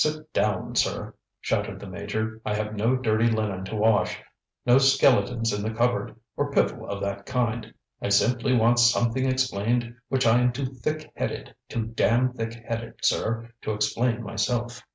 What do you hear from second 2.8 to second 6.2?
dirty linen to wash, no skeletons in the cupboard